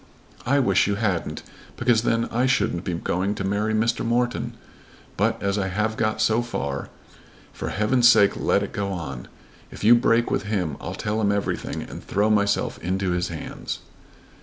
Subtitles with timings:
[0.47, 1.43] "I wish you hadn't,
[1.77, 4.03] because then I shouldn't be going to marry Mr.
[4.03, 4.53] Morton.
[5.15, 6.89] But, as I have got so far,
[7.53, 9.27] for heaven's sake let it go on.
[9.69, 13.77] If you break with him I'll tell him everything and throw myself into his hands."